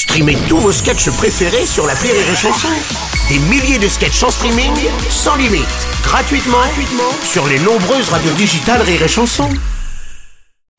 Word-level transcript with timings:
Streamez 0.00 0.38
tous 0.48 0.56
vos 0.56 0.72
sketchs 0.72 1.10
préférés 1.10 1.66
sur 1.66 1.86
la 1.86 1.92
Rire 1.92 2.14
et 2.14 2.34
Chanson. 2.34 2.70
Des 3.28 3.38
milliers 3.50 3.78
de 3.78 3.86
sketchs 3.86 4.22
en 4.22 4.30
streaming, 4.30 4.72
sans 5.10 5.36
limite, 5.36 5.66
gratuitement, 6.02 6.56
gratuitement 6.56 7.12
sur 7.22 7.46
les 7.46 7.58
nombreuses 7.58 8.08
radios 8.08 8.32
digitales 8.32 8.80
Rire 8.80 9.02
et 9.02 9.08
Chanson. 9.08 9.50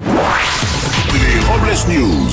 Les 0.00 1.38
Robles 1.46 1.76
News. 1.90 2.30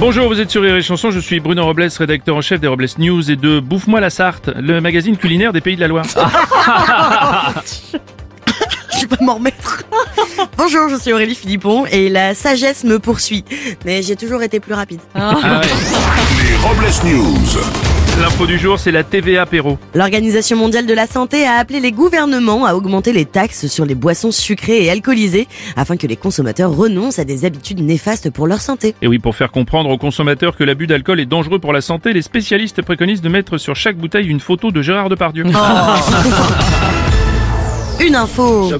Bonjour, 0.00 0.26
vous 0.26 0.40
êtes 0.40 0.50
sur 0.50 0.62
Rire 0.62 0.74
et 0.74 0.82
Chanson, 0.82 1.12
je 1.12 1.20
suis 1.20 1.38
Bruno 1.38 1.64
Robles, 1.64 1.88
rédacteur 1.96 2.34
en 2.34 2.40
chef 2.40 2.60
des 2.60 2.66
Robles 2.66 2.88
News 2.98 3.30
et 3.30 3.36
de 3.36 3.60
Bouffe-moi 3.60 4.00
la 4.00 4.10
Sarthe, 4.10 4.50
le 4.56 4.80
magazine 4.80 5.16
culinaire 5.16 5.52
des 5.52 5.60
Pays 5.60 5.76
de 5.76 5.80
la 5.80 5.86
Loire. 5.86 6.06
Je 9.12 9.16
vais 9.16 9.18
pas 9.18 9.24
m'en 9.24 9.34
remettre. 9.34 9.84
Bonjour, 10.56 10.88
je 10.88 10.96
suis 10.96 11.12
Aurélie 11.12 11.34
Philippon 11.34 11.84
et 11.84 12.08
la 12.08 12.34
sagesse 12.34 12.82
me 12.84 12.98
poursuit. 12.98 13.44
Mais 13.84 14.00
j'ai 14.02 14.16
toujours 14.16 14.42
été 14.42 14.58
plus 14.58 14.72
rapide. 14.72 15.00
Ah 15.14 15.34
ouais. 15.34 15.66
Les 16.42 16.56
Robles 16.56 16.86
News. 17.04 17.60
L'info 18.20 18.46
du 18.46 18.58
jour, 18.58 18.78
c'est 18.78 18.90
la 18.90 19.04
TVA 19.04 19.42
apéro. 19.42 19.78
L'Organisation 19.94 20.56
mondiale 20.56 20.86
de 20.86 20.94
la 20.94 21.06
santé 21.06 21.44
a 21.46 21.56
appelé 21.56 21.80
les 21.80 21.92
gouvernements 21.92 22.64
à 22.64 22.74
augmenter 22.74 23.12
les 23.12 23.26
taxes 23.26 23.66
sur 23.66 23.84
les 23.84 23.94
boissons 23.94 24.30
sucrées 24.30 24.84
et 24.84 24.90
alcoolisées 24.90 25.46
afin 25.76 25.98
que 25.98 26.06
les 26.06 26.16
consommateurs 26.16 26.74
renoncent 26.74 27.18
à 27.18 27.24
des 27.24 27.44
habitudes 27.44 27.80
néfastes 27.80 28.30
pour 28.30 28.46
leur 28.46 28.62
santé. 28.62 28.94
Et 29.02 29.08
oui, 29.08 29.18
pour 29.18 29.36
faire 29.36 29.50
comprendre 29.50 29.90
aux 29.90 29.98
consommateurs 29.98 30.56
que 30.56 30.64
l'abus 30.64 30.86
d'alcool 30.86 31.20
est 31.20 31.26
dangereux 31.26 31.58
pour 31.58 31.74
la 31.74 31.82
santé, 31.82 32.14
les 32.14 32.22
spécialistes 32.22 32.80
préconisent 32.80 33.22
de 33.22 33.28
mettre 33.28 33.58
sur 33.58 33.76
chaque 33.76 33.96
bouteille 33.96 34.28
une 34.28 34.40
photo 34.40 34.70
de 34.70 34.80
Gérard 34.80 35.10
Depardieu. 35.10 35.44
Une 38.00 38.16
info. 38.16 38.70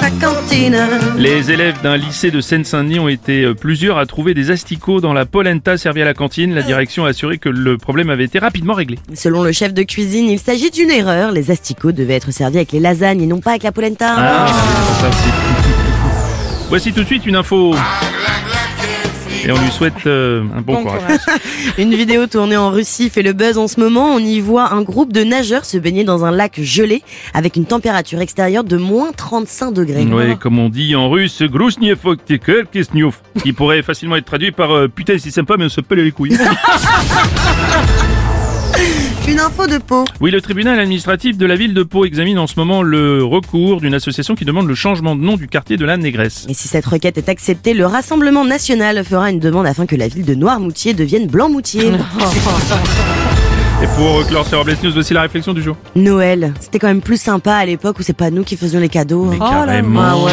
la 0.00 0.10
cantine. 0.20 0.78
Les 1.16 1.50
élèves 1.50 1.80
d'un 1.82 1.96
lycée 1.96 2.30
de 2.30 2.40
Seine-Saint-Denis 2.40 2.98
ont 2.98 3.08
été 3.08 3.42
euh, 3.42 3.54
plusieurs 3.54 3.98
à 3.98 4.06
trouver 4.06 4.34
des 4.34 4.50
asticots 4.50 5.00
dans 5.00 5.12
la 5.12 5.26
polenta 5.26 5.76
servie 5.76 6.02
à 6.02 6.04
la 6.04 6.14
cantine. 6.14 6.54
La 6.54 6.62
direction 6.62 7.04
a 7.04 7.10
assuré 7.10 7.38
que 7.38 7.48
le 7.48 7.76
problème 7.78 8.10
avait 8.10 8.24
été 8.24 8.38
rapidement 8.38 8.74
réglé. 8.74 8.98
Selon 9.14 9.42
le 9.42 9.52
chef 9.52 9.74
de 9.74 9.82
cuisine, 9.82 10.28
il 10.28 10.38
s'agit 10.38 10.70
d'une 10.70 10.90
erreur. 10.90 11.32
Les 11.32 11.50
asticots 11.50 11.92
devaient 11.92 12.14
être 12.14 12.30
servis 12.30 12.58
avec 12.58 12.72
les 12.72 12.80
lasagnes 12.80 13.22
et 13.22 13.26
non 13.26 13.40
pas 13.40 13.50
avec 13.50 13.62
la 13.62 13.72
polenta. 13.72 14.14
Ah, 14.16 14.46
ça, 15.00 15.10
Voici 16.68 16.92
tout 16.92 17.00
de 17.00 17.06
suite 17.06 17.26
une 17.26 17.36
info. 17.36 17.74
Et 19.48 19.52
on 19.52 19.58
lui 19.62 19.70
souhaite 19.70 20.06
euh, 20.06 20.44
un 20.54 20.60
bon, 20.60 20.82
courage. 20.82 21.20
Une 21.78 21.94
vidéo 21.94 22.26
tournée 22.26 22.58
en 22.58 22.70
Russie 22.70 23.08
fait 23.08 23.22
le 23.22 23.32
buzz 23.32 23.56
en 23.56 23.66
ce 23.66 23.80
moment. 23.80 24.14
On 24.14 24.18
y 24.18 24.40
voit 24.40 24.74
un 24.74 24.82
groupe 24.82 25.10
de 25.10 25.24
nageurs 25.24 25.64
se 25.64 25.78
baigner 25.78 26.04
dans 26.04 26.26
un 26.26 26.30
lac 26.30 26.60
gelé 26.60 27.02
avec 27.32 27.56
une 27.56 27.64
température 27.64 28.20
extérieure 28.20 28.62
de 28.62 28.76
moins 28.76 29.10
35 29.12 29.72
degrés. 29.72 30.04
Ouais, 30.04 30.36
comme 30.38 30.58
on 30.58 30.68
dit 30.68 30.94
en 30.94 31.08
russe, 31.08 31.42
Grusniefoktiker 31.42 32.64
Kisniouf, 32.70 33.22
qui 33.42 33.54
pourrait 33.54 33.82
facilement 33.82 34.16
être 34.16 34.26
traduit 34.26 34.52
par 34.52 34.70
euh, 34.70 34.86
putain 34.86 35.16
c'est 35.18 35.30
sympa 35.30 35.54
mais 35.58 35.64
on 35.64 35.70
se 35.70 35.80
pèle 35.80 36.00
les 36.00 36.12
couilles. 36.12 36.36
Une 39.38 39.44
info 39.44 39.68
de 39.68 39.78
peau. 39.78 40.04
Oui, 40.20 40.32
le 40.32 40.40
tribunal 40.40 40.80
administratif 40.80 41.38
de 41.38 41.46
la 41.46 41.54
ville 41.54 41.72
de 41.72 41.84
Pau 41.84 42.04
examine 42.04 42.40
en 42.40 42.48
ce 42.48 42.54
moment 42.56 42.82
le 42.82 43.22
recours 43.22 43.80
d'une 43.80 43.94
association 43.94 44.34
qui 44.34 44.44
demande 44.44 44.66
le 44.66 44.74
changement 44.74 45.14
de 45.14 45.20
nom 45.20 45.36
du 45.36 45.46
quartier 45.46 45.76
de 45.76 45.84
la 45.84 45.96
Négresse. 45.96 46.44
Et 46.48 46.54
si 46.54 46.66
cette 46.66 46.86
requête 46.86 47.18
est 47.18 47.28
acceptée, 47.28 47.72
le 47.72 47.86
Rassemblement 47.86 48.44
national 48.44 49.04
fera 49.04 49.30
une 49.30 49.38
demande 49.38 49.66
afin 49.66 49.86
que 49.86 49.94
la 49.94 50.08
ville 50.08 50.24
de 50.24 50.34
Noirmoutier 50.34 50.92
devienne 50.92 51.28
Blanc-Moutier. 51.28 51.84
Et 53.80 53.86
pour 53.94 54.26
clore 54.26 54.44
ces 54.44 54.56
Robles 54.56 54.76
News, 54.82 54.90
voici 54.92 55.14
la 55.14 55.22
réflexion 55.22 55.52
du 55.52 55.62
jour. 55.62 55.76
Noël, 55.94 56.52
c'était 56.58 56.80
quand 56.80 56.88
même 56.88 57.00
plus 57.00 57.20
sympa 57.20 57.54
à 57.54 57.64
l'époque 57.64 58.00
où 58.00 58.02
c'est 58.02 58.16
pas 58.16 58.30
nous 58.32 58.42
qui 58.42 58.56
faisions 58.56 58.80
les 58.80 58.88
cadeaux. 58.88 59.26
Mais 59.26 59.38
carrément. 59.38 60.00
Ah 60.02 60.16
ouais. 60.16 60.32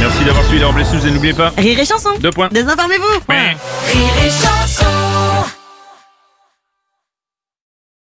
Merci 0.00 0.22
d'avoir 0.26 0.44
suivi 0.44 0.58
les 0.58 0.66
Robles 0.66 0.82
News 0.82 1.06
et 1.06 1.10
n'oubliez 1.12 1.32
pas. 1.32 1.54
Rire 1.56 1.80
et 1.80 1.86
chanson. 1.86 2.10
Deux 2.20 2.30
points. 2.30 2.50
Désinformez-vous. 2.52 3.32
Ouais. 3.32 3.56
Rire 3.90 4.26
et 4.26 4.28
chanson 4.28 4.97